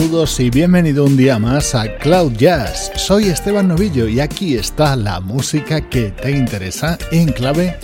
[0.00, 2.90] Saludos y bienvenido un día más a Cloud Jazz.
[2.96, 7.78] Soy Esteban Novillo y aquí está la música que te interesa en clave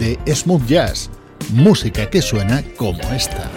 [0.00, 1.10] de smooth jazz,
[1.52, 3.48] música que suena como esta.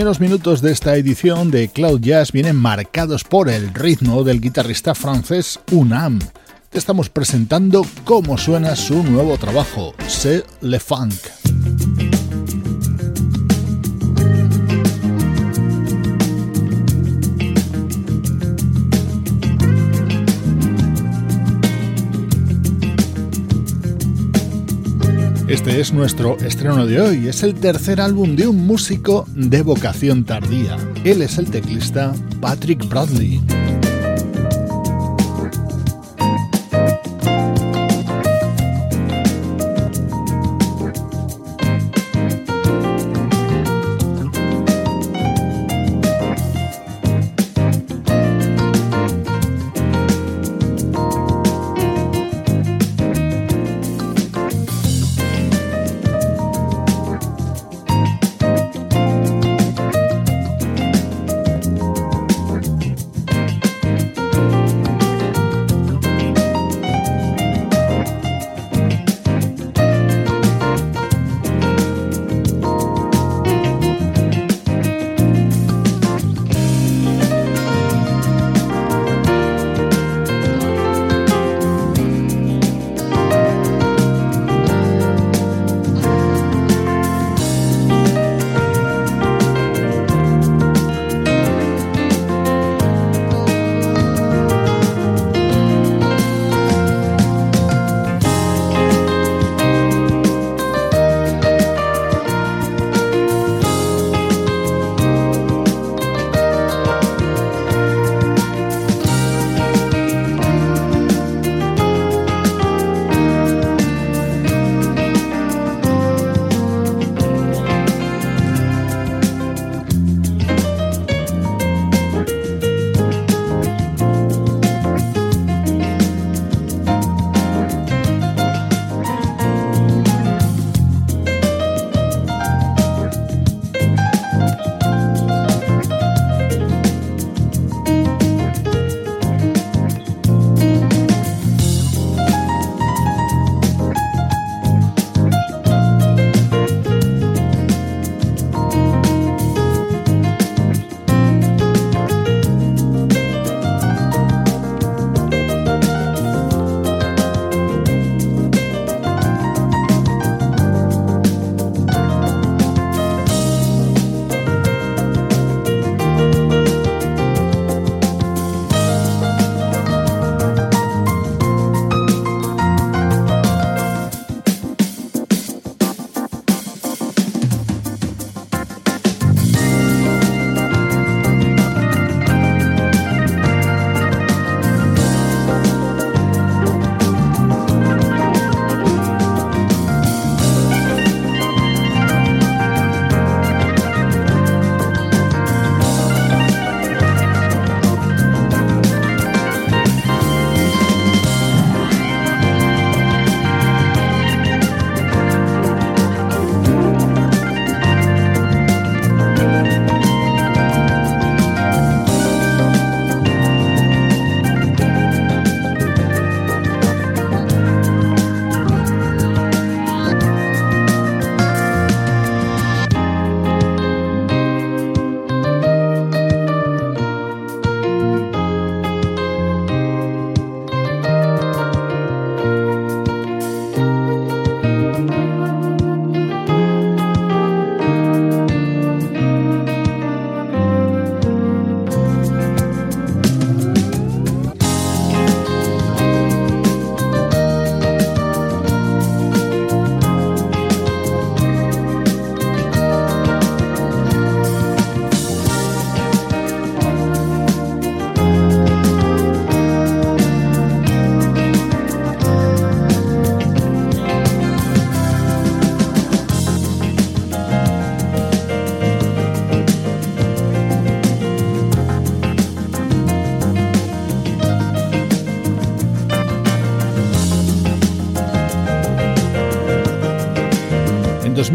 [0.00, 4.94] Primeros minutos de esta edición de Cloud Jazz vienen marcados por el ritmo del guitarrista
[4.94, 6.18] francés Unam.
[6.70, 11.39] Te estamos presentando cómo suena su nuevo trabajo, C'est le Funk.
[25.50, 27.26] Este es nuestro estreno de hoy.
[27.26, 30.76] Es el tercer álbum de un músico de vocación tardía.
[31.02, 33.40] Él es el teclista Patrick Bradley.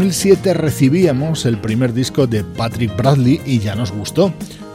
[0.06, 4.32] 2007 recibíamos el primer disco de Patrick Bradley y ya nos gustó.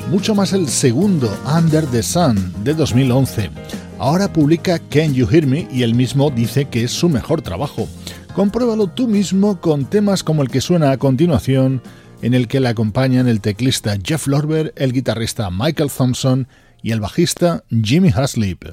[0.09, 3.49] Mucho más el segundo, Under the Sun, de 2011.
[3.97, 7.87] Ahora publica Can You Hear Me y él mismo dice que es su mejor trabajo.
[8.35, 11.81] Compruébalo tú mismo con temas como el que suena a continuación
[12.21, 16.49] en el que le acompañan el teclista Jeff Lorber, el guitarrista Michael Thompson
[16.83, 18.65] y el bajista Jimmy Haslip.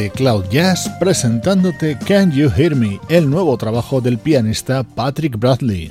[0.00, 5.90] Desde Cloud Jazz presentándote Can You Hear Me, el nuevo trabajo del pianista Patrick Bradley.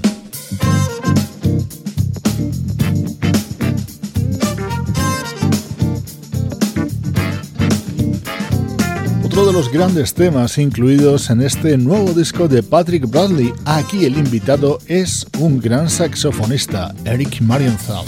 [9.24, 14.18] Otro de los grandes temas incluidos en este nuevo disco de Patrick Bradley, aquí el
[14.18, 18.06] invitado es un gran saxofonista, Eric Marienthal.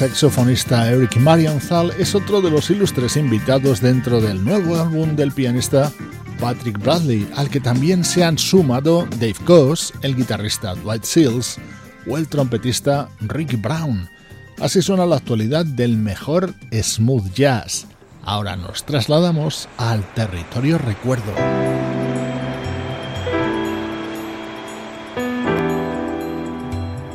[0.00, 5.92] Saxofonista Eric Marienthal es otro de los ilustres invitados dentro del nuevo álbum del pianista
[6.40, 11.58] Patrick Bradley, al que también se han sumado Dave Coase, el guitarrista Dwight Seals
[12.06, 14.08] o el trompetista Ricky Brown.
[14.58, 17.86] Así suena la actualidad del mejor smooth jazz.
[18.22, 21.34] Ahora nos trasladamos al territorio recuerdo.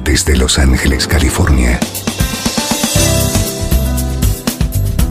[0.04, 1.80] Desde Los Ángeles, California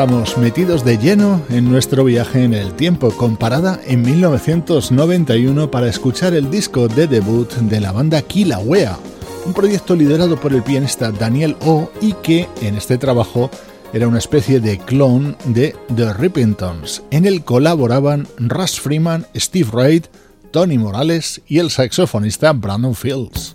[0.00, 6.32] Estamos metidos de lleno en nuestro viaje en el tiempo, comparada en 1991 para escuchar
[6.32, 8.98] el disco de debut de la banda Kilauea,
[9.44, 13.50] un proyecto liderado por el pianista Daniel O y que en este trabajo
[13.92, 17.02] era una especie de clon de The Rippingtons.
[17.10, 20.04] En él colaboraban Russ Freeman, Steve Reid,
[20.50, 23.54] Tony Morales y el saxofonista Brandon Fields.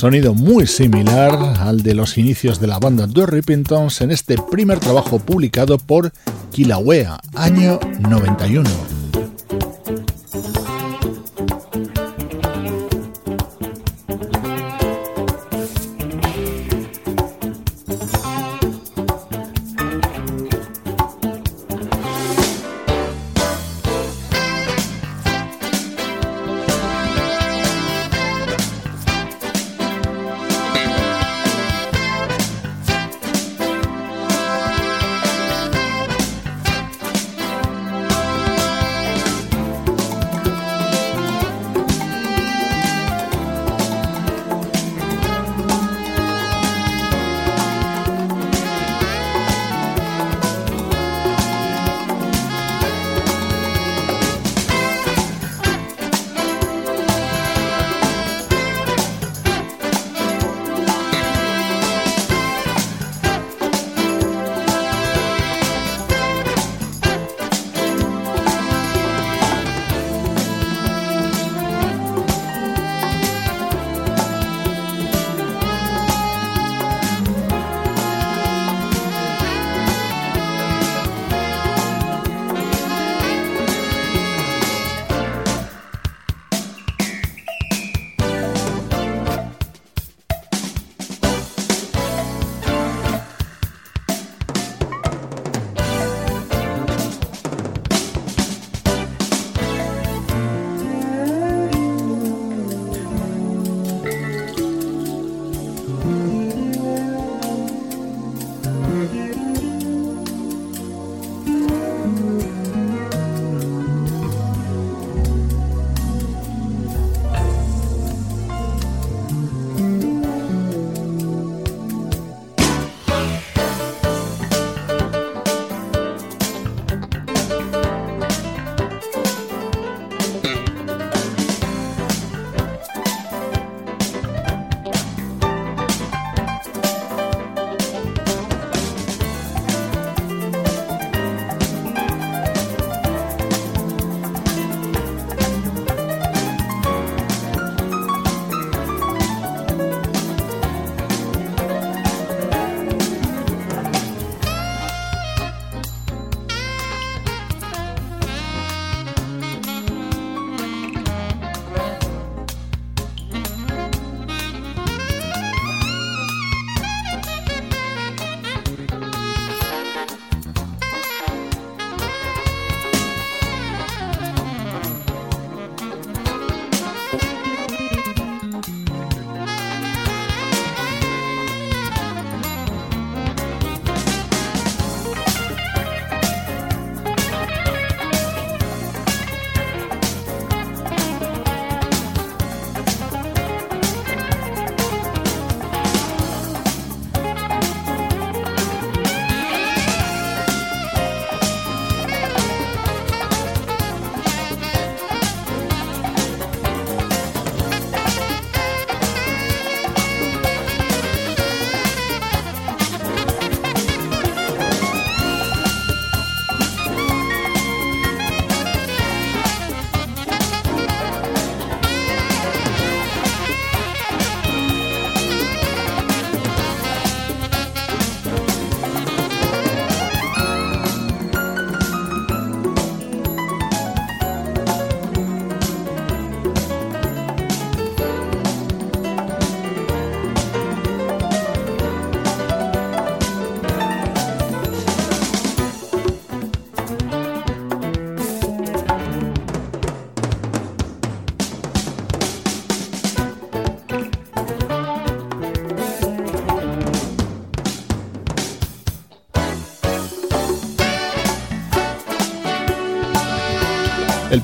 [0.00, 4.80] Sonido muy similar al de los inicios de la banda The Rippingtons en este primer
[4.80, 6.10] trabajo publicado por
[6.52, 8.99] Kilauea, año 91.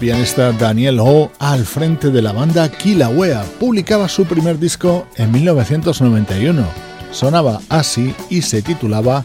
[0.07, 3.43] Pianista Daniel Ho al frente de la banda Kilauea.
[3.59, 6.65] Publicaba su primer disco en 1991.
[7.11, 9.25] Sonaba así y se titulaba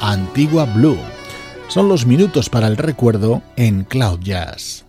[0.00, 0.98] Antigua Blue.
[1.68, 4.85] Son los minutos para el recuerdo en Cloud Jazz.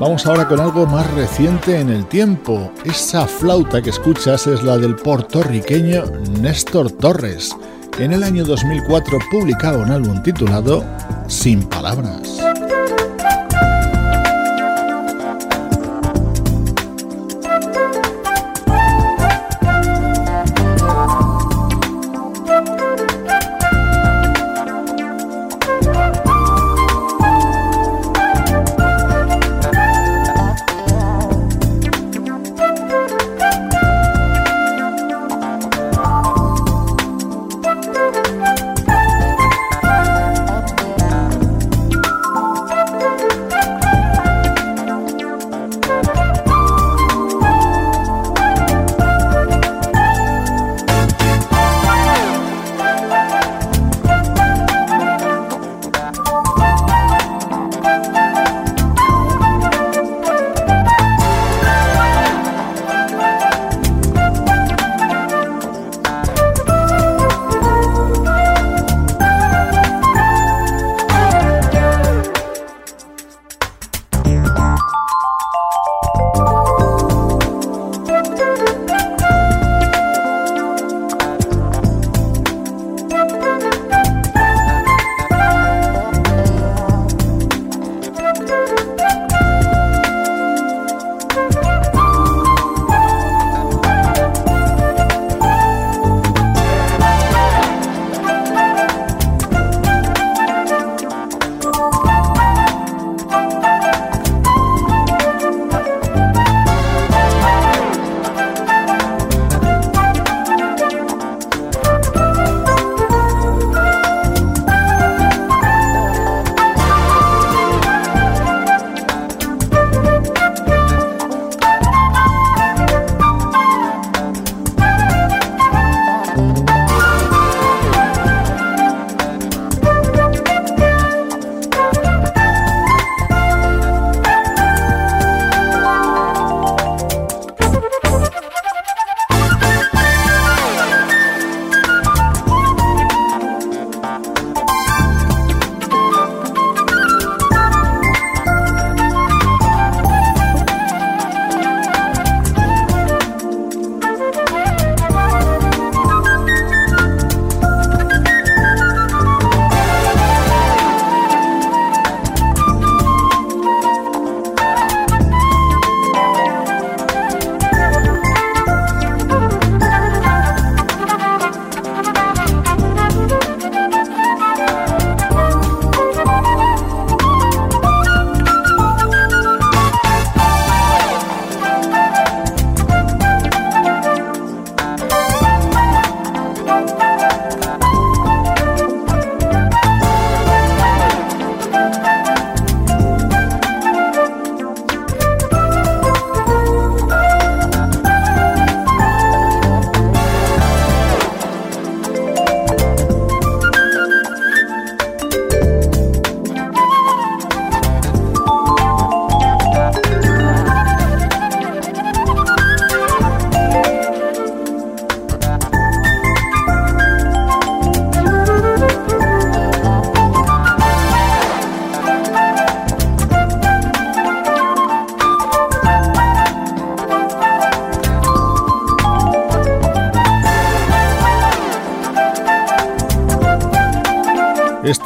[0.00, 2.72] Vamos ahora con algo más reciente en el tiempo.
[2.86, 6.04] Esa flauta que escuchas es la del puertorriqueño
[6.40, 7.54] Néstor Torres.
[7.98, 10.82] En el año 2004 publicaba un álbum titulado
[11.28, 12.40] Sin Palabras.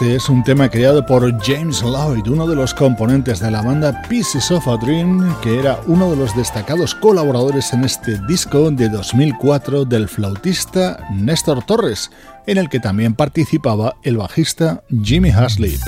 [0.05, 4.03] Este es un tema creado por James Lloyd, uno de los componentes de la banda
[4.07, 8.91] Pieces of a Dream, que era uno de los destacados colaboradores en este disco de
[8.91, 12.11] 2004 del flautista Néstor Torres,
[12.47, 15.81] en el que también participaba el bajista Jimmy Haslip.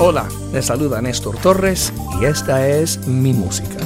[0.00, 3.81] Hola, les saluda Néstor Torres y esta es mi música.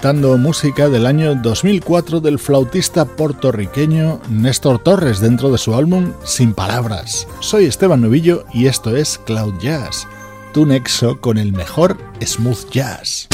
[0.00, 6.54] Rescatando música del año 2004 del flautista puertorriqueño Néstor Torres dentro de su álbum Sin
[6.54, 7.26] Palabras.
[7.40, 10.08] Soy Esteban Novillo y esto es Cloud Jazz,
[10.54, 13.28] tu nexo con el mejor smooth jazz.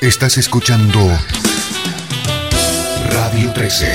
[0.00, 1.00] Estás escuchando
[3.10, 3.92] Radio 13.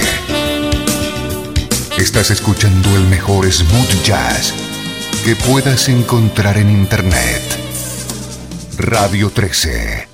[1.98, 4.54] Estás escuchando el mejor smooth jazz
[5.24, 7.42] que puedas encontrar en Internet.
[8.78, 10.13] Radio 13.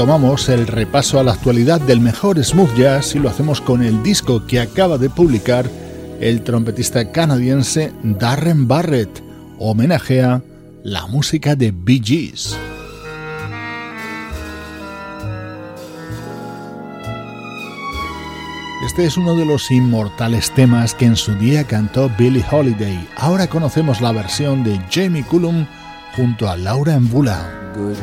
[0.00, 4.02] Retomamos el repaso a la actualidad del mejor smooth jazz y lo hacemos con el
[4.02, 5.68] disco que acaba de publicar
[6.20, 9.22] el trompetista canadiense Darren Barrett.
[9.58, 10.42] Homenajea
[10.84, 12.56] la música de Bee Gees.
[18.86, 23.06] Este es uno de los inmortales temas que en su día cantó Billie Holiday.
[23.18, 25.66] Ahora conocemos la versión de Jamie Cullum
[26.16, 27.50] junto a Laura Mbula.
[27.76, 27.98] Good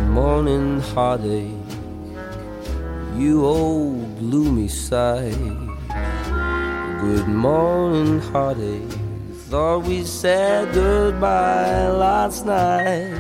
[3.20, 5.38] you old gloomy sight.
[7.02, 8.92] Good morning, heartache.
[9.50, 13.14] Thought we said goodbye last night.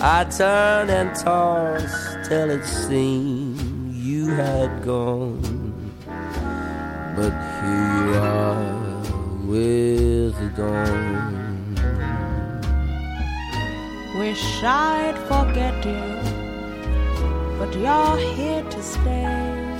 [0.00, 5.92] I turned and tossed till it seemed you had gone.
[7.16, 8.80] But here you are
[9.46, 11.40] with the dawn.
[14.18, 16.29] Wish I'd forget you,
[17.70, 19.76] but you're here to stay.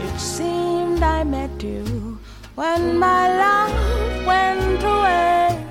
[0.00, 2.18] It seemed I met you
[2.54, 5.64] when my love went away.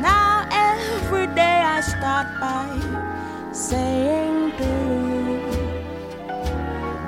[0.00, 4.64] Now every day I start by saying to
[5.10, 5.40] you,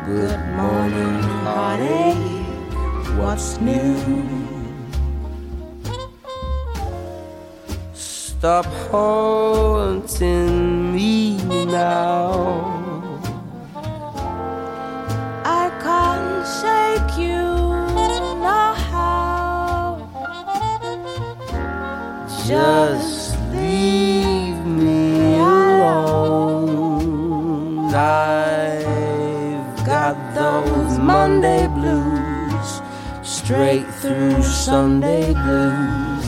[0.07, 3.18] Good morning, heartache.
[3.18, 4.39] What's new?
[8.39, 10.59] Stop haunting
[10.95, 12.80] me now.
[15.44, 17.44] I can't shake you
[18.46, 19.98] no how.
[22.46, 26.74] Just leave me alone.
[27.94, 32.80] I've got those Monday blues,
[33.22, 36.26] straight through Sunday blues.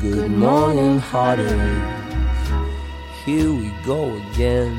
[0.00, 1.99] Good morning, heartache.
[3.26, 4.74] Here we go again.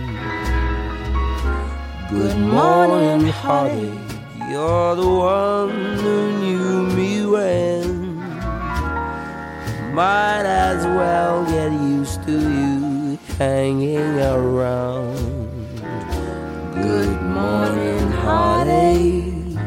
[2.09, 3.93] Good morning, heartache.
[4.49, 5.69] You're the one
[5.99, 8.17] who knew me when.
[9.93, 15.15] Might as well get used to you hanging around.
[16.73, 19.59] Good morning, heartache.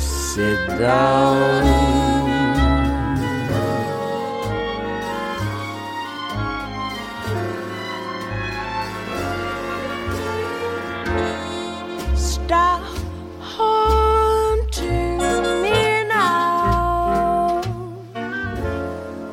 [0.00, 1.95] Sit down.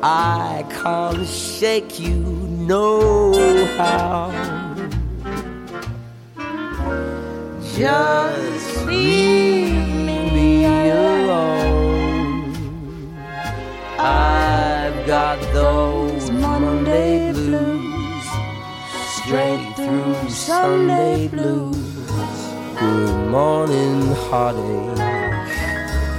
[0.06, 2.18] I can't shake you
[2.68, 4.30] no how.
[7.74, 12.52] Just leave me alone.
[13.98, 18.26] I've got those Monday blues,
[19.22, 21.78] straight through Sunday blues.
[22.78, 24.98] Good morning, heartache.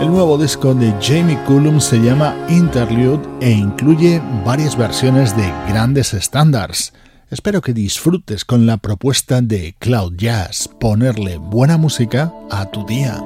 [0.01, 6.13] El nuevo disco de Jamie Cullum se llama Interlude e incluye varias versiones de grandes
[6.13, 6.93] estándares.
[7.35, 13.25] Espero que disfrutes con la propuesta de Cloud Jazz, ponerle buena música a tu día.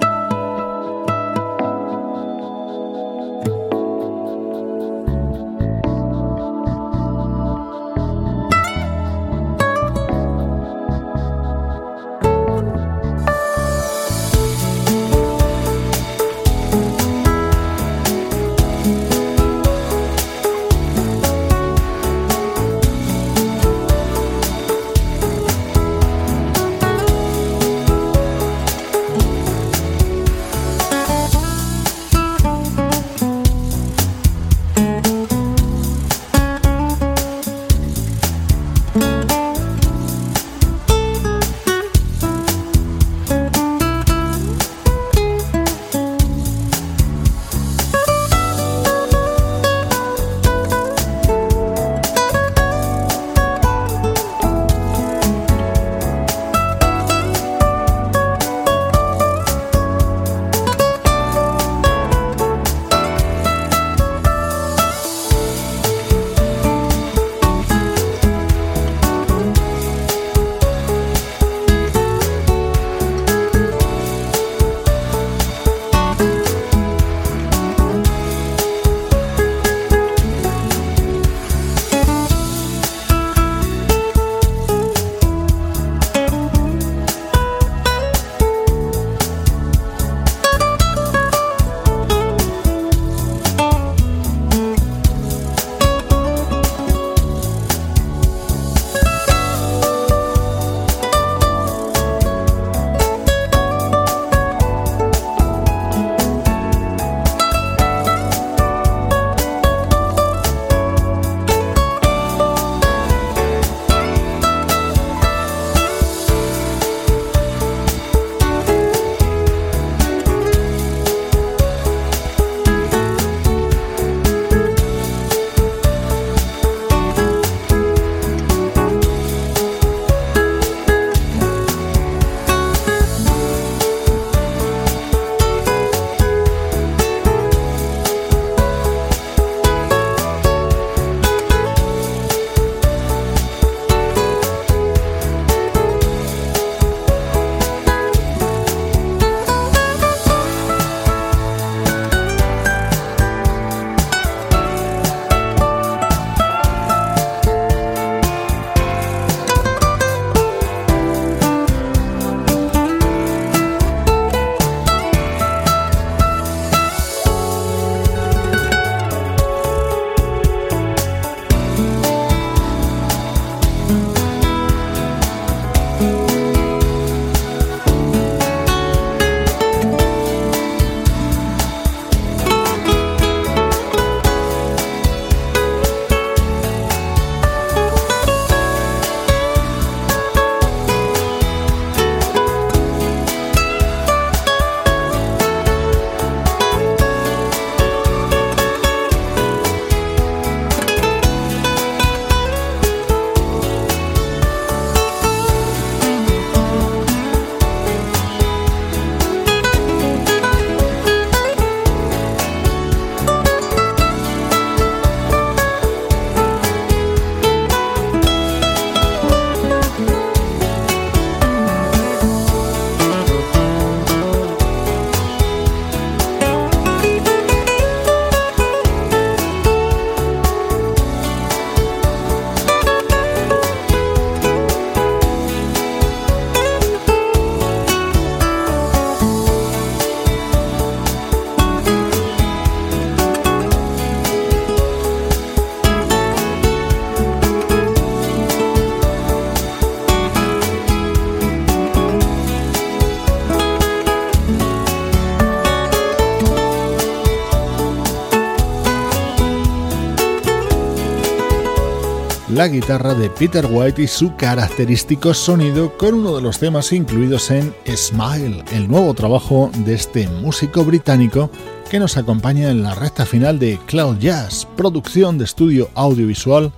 [262.59, 267.51] La guitarra de Peter White y su característico sonido con uno de los temas incluidos
[267.51, 271.49] en Smile, el nuevo trabajo de este músico británico
[271.89, 276.73] que nos acompaña en la recta final de Cloud Jazz, producción de estudio audiovisual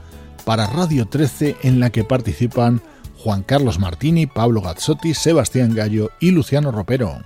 [0.45, 2.79] para Radio 13 en la que participan
[3.17, 7.23] Juan Carlos Martini, Pablo Gazzotti, Sebastián Gallo y Luciano Ropero.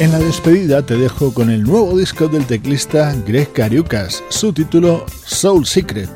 [0.00, 5.06] En la despedida te dejo con el nuevo disco del teclista Greg Cariucas, su título
[5.24, 6.10] Soul Secret.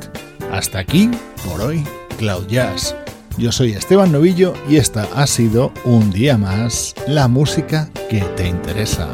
[0.51, 1.09] Hasta aquí,
[1.45, 1.85] por hoy,
[2.17, 2.93] Cloud Jazz.
[3.37, 8.49] Yo soy Esteban Novillo y esta ha sido un día más la música que te
[8.49, 9.13] interesa.